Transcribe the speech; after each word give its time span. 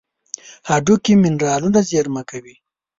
هډوکي 0.69 1.13
منرالونه 1.23 1.79
زیرمه 1.89 2.23
کوي. 2.29 2.55